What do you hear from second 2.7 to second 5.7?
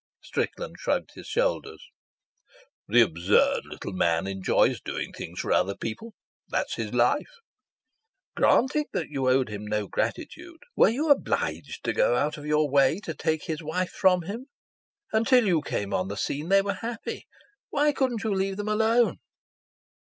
"The absurd little man enjoys doing things for